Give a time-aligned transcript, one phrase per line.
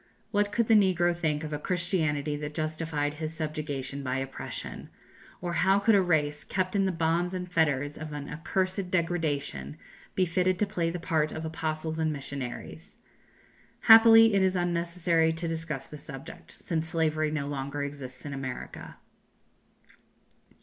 [0.31, 4.89] What could the negro think of a Christianity that justified his subjugation by oppression?
[5.41, 9.77] Or how could a race, kept in the bonds and fetters of an accursed degradation,
[10.15, 12.97] be fitted to play the part of apostles and missionaries?
[13.81, 18.97] Happily it is unnecessary to discuss the subject, since slavery no longer exists in America.